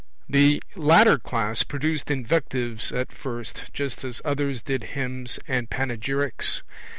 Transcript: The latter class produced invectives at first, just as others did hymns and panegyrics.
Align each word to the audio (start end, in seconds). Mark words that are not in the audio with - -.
The 0.27 0.63
latter 0.75 1.19
class 1.19 1.61
produced 1.61 2.09
invectives 2.09 2.91
at 2.91 3.11
first, 3.11 3.65
just 3.71 4.03
as 4.03 4.19
others 4.25 4.63
did 4.63 4.81
hymns 4.97 5.37
and 5.47 5.69
panegyrics. 5.69 6.63